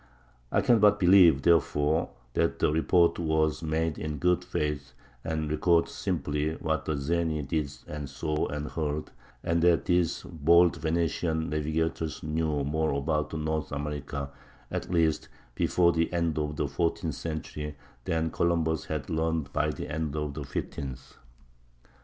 I 0.51 0.61
can 0.61 0.79
but 0.79 0.99
believe, 0.99 1.43
therefore, 1.43 2.09
that 2.33 2.57
the 2.57 2.71
report 2.71 3.19
was 3.19 3.61
made 3.61 3.99
in 3.99 4.17
good 4.17 4.43
faith, 4.43 4.93
and 5.23 5.47
records 5.51 5.91
simply 5.91 6.55
what 6.55 6.85
the 6.85 6.95
Zeni 6.97 7.43
did 7.43 7.71
and 7.87 8.09
saw 8.09 8.47
and 8.47 8.67
heard; 8.71 9.11
and 9.43 9.61
that 9.61 9.85
these 9.85 10.23
bold 10.23 10.77
Venetian 10.77 11.51
navigators 11.51 12.23
knew 12.23 12.63
more 12.63 12.89
about 12.93 13.31
North 13.35 13.71
America, 13.71 14.31
at 14.71 14.89
least, 14.91 15.29
before 15.53 15.93
the 15.93 16.11
end 16.11 16.39
of 16.39 16.55
the 16.55 16.67
fourteenth 16.67 17.13
century 17.13 17.75
than 18.05 18.31
Columbus 18.31 18.85
had 18.85 19.07
learned 19.07 19.53
by 19.53 19.69
the 19.69 19.87
end 19.87 20.15
of 20.15 20.33
the 20.33 20.43
fifteenth. 20.43 21.19